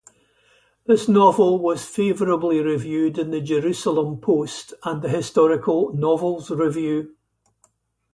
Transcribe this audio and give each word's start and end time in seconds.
This 0.87 1.07
novel 1.07 1.59
was 1.59 1.85
favorably 1.85 2.59
reviewed 2.59 3.19
in 3.19 3.29
"The 3.29 3.39
Jerusalem 3.39 4.17
Post" 4.19 4.73
and 4.83 5.03
"The 5.03 5.09
Historical 5.09 5.93
Novels 5.93 6.49
Review". 6.49 7.13